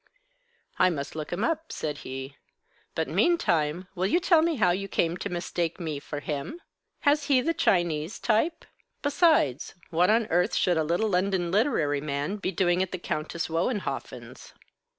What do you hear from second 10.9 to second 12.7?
London literary man be